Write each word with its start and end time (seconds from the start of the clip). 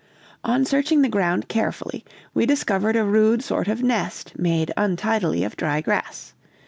"On 0.43 0.65
searching 0.65 1.03
the 1.03 1.09
ground 1.09 1.47
carefully, 1.47 2.03
we 2.33 2.47
discovered 2.47 2.95
a 2.95 3.03
rude 3.03 3.43
sort 3.43 3.67
of 3.67 3.83
nest 3.83 4.33
made 4.35 4.71
untidily 4.75 5.43
of 5.43 5.55
dry 5.55 5.79
grass. 5.79 6.33